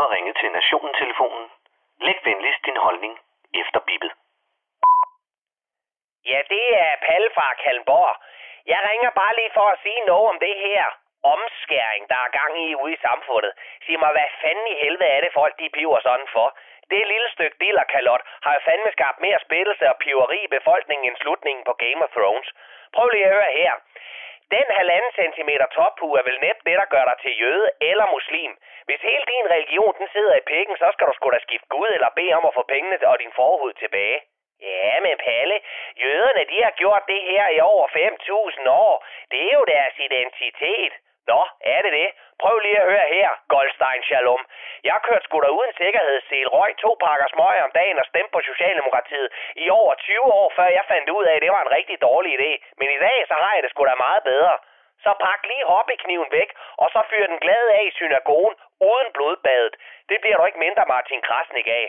har 0.00 0.10
ringet 0.16 0.36
til 0.40 0.50
Nationen-telefonen. 0.58 1.46
Læg 2.06 2.18
venligst 2.24 2.62
din 2.68 2.78
holdning 2.86 3.14
efter 3.62 3.80
bippet. 3.88 4.12
Ja, 6.30 6.40
det 6.52 6.64
er 6.84 6.92
Palle 7.06 7.30
fra 7.36 7.46
Kalmborg. 7.62 8.14
Jeg 8.72 8.80
ringer 8.90 9.10
bare 9.20 9.36
lige 9.36 9.52
for 9.58 9.66
at 9.72 9.78
sige 9.84 10.00
noget 10.10 10.26
om 10.32 10.38
det 10.46 10.56
her 10.66 10.84
omskæring, 11.34 12.02
der 12.10 12.18
er 12.24 12.34
gang 12.40 12.52
i 12.64 12.74
ude 12.82 12.92
i 12.92 13.02
samfundet. 13.06 13.52
Sig 13.84 13.98
mig, 14.02 14.12
hvad 14.16 14.28
fanden 14.42 14.66
i 14.72 14.80
helvede 14.82 15.10
er 15.14 15.20
det 15.20 15.32
folk, 15.40 15.54
de 15.60 15.74
piver 15.76 16.00
sådan 16.00 16.28
for? 16.36 16.46
Det 16.90 17.06
lille 17.12 17.28
stykke 17.34 17.56
dillerkalot 17.60 18.22
har 18.44 18.52
jo 18.54 18.60
fandme 18.68 18.90
skabt 18.92 19.18
mere 19.20 19.38
splittelse 19.46 19.84
og 19.92 19.96
piveri 20.04 20.38
i 20.44 20.54
befolkningen 20.56 21.06
end 21.08 21.16
slutningen 21.22 21.64
på 21.64 21.72
Game 21.84 22.00
of 22.04 22.10
Thrones. 22.16 22.48
Prøv 22.94 23.08
lige 23.08 23.26
at 23.26 23.32
høre 23.36 23.52
her. 23.60 23.72
Den 24.56 24.66
halvanden 24.78 25.12
centimeter 25.20 25.66
tophue 25.76 26.18
er 26.18 26.24
vel 26.28 26.38
næppe 26.46 26.62
det, 26.68 26.76
der 26.80 26.92
gør 26.94 27.04
dig 27.10 27.16
til 27.24 27.32
jøde 27.42 27.68
eller 27.90 28.06
muslim. 28.16 28.52
Hvis 28.86 29.00
hele 29.08 29.24
din 29.32 29.46
religion 29.54 29.94
den 29.98 30.08
sidder 30.14 30.34
i 30.36 30.48
pikken, 30.52 30.76
så 30.76 30.88
skal 30.92 31.06
du 31.06 31.12
sgu 31.14 31.30
da 31.30 31.38
skifte 31.46 31.68
Gud 31.74 31.90
eller 31.96 32.10
bede 32.18 32.32
om 32.38 32.44
at 32.48 32.56
få 32.58 32.62
pengene 32.72 32.96
og 33.10 33.18
din 33.18 33.32
forhud 33.40 33.72
tilbage. 33.72 34.20
Ja, 34.62 35.00
men 35.00 35.18
Palle, 35.26 35.60
jøderne 36.04 36.44
de 36.52 36.58
har 36.66 36.70
gjort 36.70 37.02
det 37.12 37.20
her 37.30 37.48
i 37.48 37.60
over 37.60 37.86
5.000 37.88 38.68
år. 38.68 39.04
Det 39.30 39.40
er 39.48 39.54
jo 39.58 39.64
deres 39.64 39.94
identitet. 39.98 40.92
Nå, 41.28 41.40
er 41.60 41.82
det 41.82 41.92
det? 41.92 42.08
Prøv 42.42 42.58
lige 42.58 42.80
at 42.80 42.88
høre 42.92 43.06
her, 43.16 43.28
Goldstein 43.48 44.02
Shalom. 44.02 44.42
Jeg 44.84 44.98
kørte 45.06 45.24
sgu 45.24 45.40
da 45.40 45.48
uden 45.58 45.72
sikkerhedssel, 45.80 46.48
røg 46.48 46.76
to 46.84 46.90
pakker 47.04 47.28
smøg 47.34 47.56
om 47.66 47.70
dagen 47.80 47.98
og 47.98 48.06
stemte 48.10 48.32
på 48.32 48.40
Socialdemokratiet 48.50 49.28
i 49.56 49.70
over 49.70 49.94
20 49.94 50.22
år, 50.40 50.52
før 50.56 50.68
jeg 50.78 50.84
fandt 50.92 51.10
ud 51.10 51.24
af, 51.24 51.36
at 51.36 51.42
det 51.42 51.52
var 51.52 51.62
en 51.62 51.74
rigtig 51.78 52.00
dårlig 52.00 52.30
idé. 52.38 52.52
Men 52.80 52.88
i 52.96 52.98
dag, 53.06 53.18
så 53.28 53.34
har 53.42 53.52
jeg 53.54 53.62
det 53.62 53.70
sgu 53.70 53.84
da 53.84 53.94
meget 53.94 54.22
bedre. 54.24 54.54
Så 55.04 55.12
pak 55.26 55.40
lige 55.50 55.64
hobbykniven 55.72 56.30
væk, 56.38 56.50
og 56.82 56.88
så 56.94 57.00
fyr 57.10 57.26
den 57.26 57.38
glade 57.38 57.70
af 57.78 57.82
i 57.88 57.96
synagogen 57.98 58.54
uden 58.90 59.08
blodbadet. 59.12 59.74
Det 60.08 60.20
bliver 60.20 60.36
du 60.36 60.44
ikke 60.44 60.64
mindre 60.66 60.84
Martin 60.86 61.20
Krasnik 61.28 61.68
af. 61.68 61.86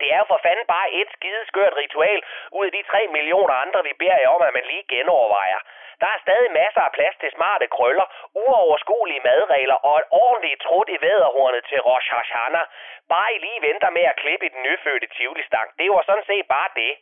Det 0.00 0.08
er 0.14 0.18
jo 0.18 0.26
for 0.32 0.40
fanden 0.42 0.66
bare 0.66 0.90
et 1.00 1.08
skide 1.16 1.42
skørt 1.50 1.74
ritual 1.76 2.20
ud 2.58 2.66
af 2.66 2.72
de 2.72 2.82
3 2.82 3.06
millioner 3.16 3.54
andre, 3.54 3.80
vi 3.88 3.92
beder 3.92 4.18
jer 4.22 4.28
om, 4.36 4.42
at 4.42 4.54
man 4.54 4.64
lige 4.72 4.84
genovervejer. 4.88 5.60
Der 6.00 6.06
er 6.14 6.20
stadig 6.26 6.50
masser 6.62 6.80
af 6.80 6.92
plads 6.92 7.16
til 7.20 7.30
smarte 7.36 7.66
krøller, 7.66 8.06
uoverskuelige 8.34 9.26
madregler 9.30 9.78
og 9.88 9.94
et 9.98 10.06
ordentligt 10.10 10.60
trut 10.60 10.88
i 10.88 10.98
væderhornet 11.00 11.64
til 11.70 11.80
Rosh 11.80 12.10
Hashanah. 12.14 12.66
Bare 13.08 13.34
I 13.34 13.38
lige 13.38 13.62
venter 13.68 13.90
med 13.90 14.04
at 14.12 14.16
klippe 14.22 14.46
i 14.46 14.52
den 14.54 14.62
nyfødte 14.62 15.06
tivoli-stang. 15.16 15.68
Det 15.78 15.90
var 15.90 16.02
sådan 16.06 16.28
set 16.30 16.46
bare 16.48 16.70
det. 16.76 16.92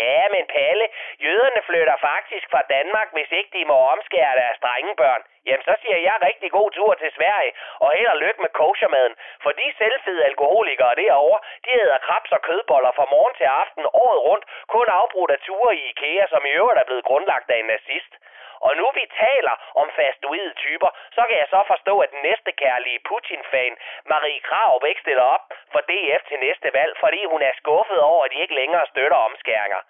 Ja, 0.00 0.20
men 0.34 0.44
Palle, 0.54 0.86
jøderne 1.24 1.62
flytter 1.68 1.96
faktisk 2.10 2.46
fra 2.50 2.62
Danmark, 2.76 3.08
hvis 3.12 3.30
ikke 3.38 3.50
de 3.58 3.64
må 3.64 3.76
omskære 3.94 4.34
deres 4.42 4.58
drengebørn. 4.64 5.22
Jamen, 5.46 5.64
så 5.68 5.74
siger 5.82 5.98
jeg 6.08 6.16
rigtig 6.28 6.50
god 6.58 6.70
tur 6.70 6.94
til 6.94 7.10
Sverige, 7.18 7.52
og 7.82 7.88
held 7.96 8.06
og 8.14 8.16
lykke 8.24 8.40
med 8.42 8.52
koshermaden. 8.60 9.14
For 9.42 9.50
de 9.50 9.66
selvfede 9.78 10.24
alkoholikere 10.24 10.94
derovre, 10.94 11.40
de 11.64 11.70
æder 11.82 11.98
krabs 12.06 12.32
og 12.32 12.42
kødboller 12.42 12.92
fra 12.98 13.06
morgen 13.14 13.34
til 13.40 13.48
aften 13.62 13.84
året 14.04 14.20
rundt, 14.28 14.44
kun 14.74 14.86
afbrudt 15.00 15.30
af 15.30 15.38
ture 15.46 15.76
i 15.76 15.88
IKEA, 15.90 16.26
som 16.26 16.46
i 16.46 16.50
øvrigt 16.60 16.80
er 16.80 16.88
blevet 16.88 17.04
grundlagt 17.04 17.50
af 17.50 17.58
en 17.58 17.66
nazist. 17.66 18.12
Og 18.60 18.76
nu 18.76 18.86
vi 18.94 19.04
taler 19.24 19.54
om 19.74 19.90
fastoide 19.96 20.54
typer, 20.64 20.90
så 21.16 21.22
kan 21.28 21.36
jeg 21.38 21.48
så 21.50 21.60
forstå, 21.66 21.94
at 22.04 22.10
den 22.10 22.22
næste 22.22 22.52
kærlige 22.52 23.00
Putin-fan, 23.08 23.76
Marie 24.12 24.40
Krav, 24.40 24.82
ikke 24.88 25.00
stiller 25.00 25.26
op 25.36 25.44
for 25.72 25.80
DF 25.90 26.22
til 26.28 26.38
næste 26.38 26.68
valg, 26.78 26.96
fordi 27.00 27.24
hun 27.24 27.42
er 27.42 27.52
skuffet 27.60 28.00
over, 28.00 28.24
at 28.24 28.30
de 28.32 28.42
ikke 28.42 28.54
længere 28.54 28.86
støtter 28.86 29.16
omskæringer. 29.16 29.80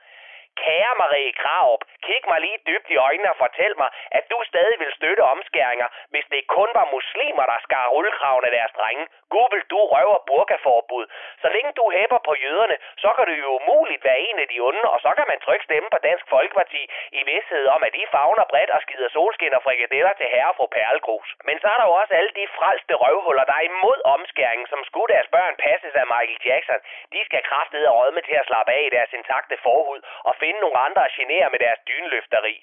Kære 0.63 0.93
Marie 1.03 1.33
Kraup, 1.43 1.83
kig 2.07 2.23
mig 2.31 2.41
lige 2.41 2.59
dybt 2.69 2.89
i 2.95 2.97
øjnene 2.97 3.31
og 3.33 3.37
fortæl 3.45 3.73
mig, 3.83 3.91
at 4.19 4.25
du 4.33 4.39
stadig 4.51 4.77
vil 4.83 4.93
støtte 4.99 5.23
omskæringer, 5.35 5.89
hvis 6.13 6.27
det 6.35 6.47
kun 6.57 6.71
var 6.79 6.87
muslimer, 6.97 7.45
der 7.53 7.59
skar 7.67 7.87
rullekraven 7.95 8.45
af 8.45 8.53
deres 8.59 8.73
drenge. 8.79 9.07
Gubbel, 9.35 9.61
du 9.73 9.81
røver 9.95 10.19
burkaforbud. 10.31 11.07
Så 11.43 11.49
længe 11.55 11.73
du 11.79 11.85
hæpper 11.97 12.21
på 12.29 12.33
jøderne, 12.45 12.77
så 13.03 13.11
kan 13.17 13.25
du 13.29 13.35
jo 13.45 13.51
umuligt 13.61 14.05
være 14.05 14.21
en 14.29 14.39
af 14.39 14.49
de 14.53 14.61
onde, 14.69 14.85
og 14.95 14.99
så 15.05 15.11
kan 15.17 15.27
man 15.33 15.41
trykke 15.47 15.65
stemme 15.65 15.89
på 15.91 15.99
Dansk 16.09 16.27
Folkeparti 16.35 16.83
i 17.19 17.21
vidsthed 17.31 17.67
om, 17.75 17.81
at 17.87 17.93
de 17.99 18.05
fagner 18.15 18.45
bredt 18.53 18.71
og 18.77 18.81
skider 18.83 19.09
solskin 19.17 19.55
og 19.59 19.63
frikadeller 19.63 20.13
til 20.17 20.29
herre 20.35 20.55
fra 20.59 20.67
Perlegrus. 20.77 21.29
Men 21.49 21.57
så 21.63 21.67
er 21.73 21.79
der 21.79 21.87
jo 21.91 21.95
også 22.03 22.15
alle 22.15 22.33
de 22.41 22.47
frelste 22.59 22.95
røvhuller, 23.03 23.45
der 23.51 23.57
er 23.61 23.69
imod 23.73 23.99
omskæringen, 24.17 24.67
som 24.73 24.81
skulle 24.89 25.15
deres 25.15 25.29
børn 25.37 25.55
passes 25.67 25.95
af 26.03 26.07
Michael 26.13 26.41
Jackson. 26.49 26.81
De 27.15 27.21
skal 27.29 27.43
kraftede 27.51 27.89
og 27.91 27.97
rådme 27.99 28.21
til 28.29 28.37
at 28.41 28.47
slappe 28.51 28.73
af 28.73 28.83
i 28.87 28.95
deres 28.97 29.13
intakte 29.19 29.57
forhud 29.67 30.01
og 30.29 30.33
finde 30.45 30.61
nogle 30.65 30.79
andre 30.87 31.03
at 31.05 31.17
genere 31.19 31.49
med 31.51 31.61
deres 31.65 31.81
dynløfteri. 31.89 32.57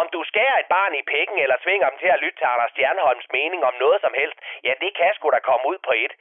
Om 0.00 0.06
du 0.14 0.20
skærer 0.30 0.56
et 0.58 0.72
barn 0.76 0.94
i 1.00 1.02
pikken 1.12 1.38
eller 1.44 1.56
tvinger 1.64 1.88
dem 1.90 1.98
til 2.02 2.10
at 2.14 2.20
lytte 2.22 2.38
til 2.38 2.50
Anders 2.52 2.70
Stjernholms 2.72 3.26
mening 3.38 3.60
om 3.70 3.74
noget 3.84 4.00
som 4.04 4.14
helst, 4.20 4.38
ja, 4.66 4.72
det 4.82 4.90
kan 4.98 5.12
sgu 5.14 5.26
da 5.30 5.40
komme 5.50 5.64
ud 5.72 5.78
på 5.86 5.92
et. 6.04 6.12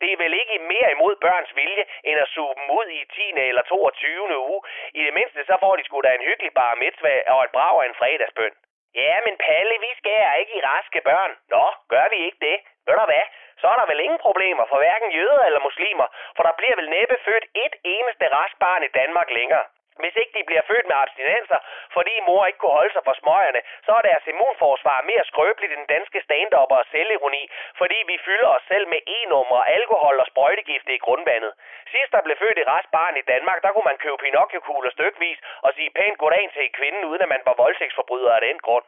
Det 0.00 0.08
er 0.12 0.22
vel 0.24 0.34
ikke 0.42 0.58
mere 0.72 0.90
imod 0.96 1.14
børns 1.24 1.52
vilje, 1.56 1.84
end 2.08 2.18
at 2.24 2.28
suge 2.34 2.54
dem 2.58 2.66
ud 2.78 2.86
i 2.98 3.00
10. 3.14 3.32
eller 3.50 3.62
22. 3.62 4.38
uge. 4.48 4.60
I 4.98 5.00
det 5.06 5.14
mindste 5.18 5.40
så 5.50 5.56
får 5.62 5.76
de 5.76 5.84
sgu 5.84 6.00
da 6.00 6.10
en 6.14 6.26
hyggelig 6.28 6.52
bar 6.58 6.74
mitzvah 6.74 7.20
og 7.34 7.44
et 7.44 7.52
brag 7.56 7.74
af 7.82 7.86
en 7.88 7.98
fredagsbøn. 8.00 8.54
Ja, 8.94 9.14
men 9.26 9.34
Palle, 9.44 9.76
vi 9.84 9.90
skærer 10.00 10.34
ikke 10.40 10.54
i 10.58 10.64
raske 10.70 11.00
børn. 11.10 11.32
Nå, 11.54 11.64
gør 11.92 12.06
vi 12.12 12.18
ikke 12.26 12.40
det? 12.48 12.56
Ved 12.86 12.94
du 12.94 13.04
hvad? 13.10 13.26
Så 13.60 13.66
er 13.72 13.76
der 13.80 13.86
vel 13.92 14.00
ingen 14.06 14.20
problemer 14.26 14.64
for 14.70 14.78
hverken 14.82 15.10
jøder 15.18 15.44
eller 15.48 15.60
muslimer, 15.68 16.06
for 16.36 16.42
der 16.42 16.54
bliver 16.58 16.76
vel 16.80 16.90
næppe 16.90 17.16
født 17.26 17.46
et 17.64 17.74
eneste 17.84 18.24
rask 18.36 18.56
barn 18.64 18.82
i 18.88 18.94
Danmark 19.00 19.30
længere. 19.30 19.64
Hvis 20.02 20.16
ikke 20.20 20.38
de 20.38 20.44
bliver 20.48 20.64
født 20.70 20.86
med 20.90 20.96
abstinenser, 21.04 21.58
fordi 21.96 22.14
mor 22.28 22.46
ikke 22.46 22.58
kunne 22.58 22.78
holde 22.80 22.92
sig 22.92 23.04
for 23.04 23.14
smøgerne, 23.20 23.60
så 23.86 23.92
er 23.98 24.02
deres 24.10 24.26
immunforsvar 24.26 24.98
mere 25.10 25.24
skrøbeligt 25.24 25.72
end 25.72 25.86
danske 25.96 26.20
stand 26.26 26.52
og 26.54 26.84
selvironi, 26.90 27.42
fordi 27.80 27.98
vi 28.06 28.16
fylder 28.26 28.48
os 28.56 28.64
selv 28.68 28.88
med 28.88 29.00
enummer, 29.06 29.60
alkohol 29.78 30.20
og 30.20 30.26
sprøjtegifte 30.26 30.94
i 30.94 30.98
grundvandet. 30.98 31.52
Sidst 31.92 32.12
der 32.12 32.22
blev 32.26 32.36
født 32.36 32.58
et 32.58 32.68
rest 32.74 32.90
barn 32.90 33.16
i 33.16 33.28
Danmark, 33.32 33.62
der 33.62 33.70
kunne 33.72 33.90
man 33.90 34.02
købe 34.04 34.18
pinocchio 34.24 34.90
stykvis 34.90 35.38
og 35.66 35.70
sige 35.76 35.90
pænt 35.98 36.18
goddag 36.18 36.50
til 36.54 36.72
kvinden, 36.78 37.04
uden 37.04 37.22
at 37.22 37.28
man 37.28 37.42
var 37.46 37.54
voldtægtsforbryder 37.62 38.32
af 38.36 38.40
den 38.40 38.58
grund. 38.66 38.84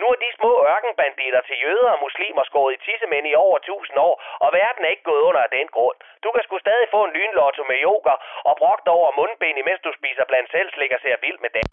Nu 0.00 0.06
er 0.12 0.18
de 0.24 0.30
små 0.38 0.52
ørkenbanditter 0.72 1.40
til 1.48 1.60
jøder 1.64 1.90
og 1.94 2.02
muslimer 2.06 2.44
skåret 2.44 2.74
i 2.74 2.82
tissemænd 2.84 3.26
i 3.26 3.34
over 3.34 3.56
1000 3.56 3.98
år, 3.98 4.14
og 4.44 4.52
verden 4.52 4.84
er 4.84 4.90
ikke 4.94 5.10
gået 5.10 5.22
under 5.28 5.40
af 5.40 5.50
den 5.58 5.68
grund. 5.76 5.96
Du 6.24 6.28
kan 6.32 6.42
sgu 6.42 6.58
stadig 6.58 6.88
få 6.90 7.04
en 7.04 7.12
lynlotto 7.16 7.62
med 7.64 7.78
yoga 7.86 8.14
og 8.48 8.54
brogt 8.56 8.88
over 8.88 9.10
mundben, 9.20 9.58
imens 9.58 9.80
du 9.80 9.92
spiser 9.92 10.24
blandt 10.24 10.50
selv 10.50 10.70
slik 10.70 10.92
og 10.92 11.00
ser 11.00 11.16
vild 11.20 11.38
med 11.38 11.50
dag. 11.50 11.68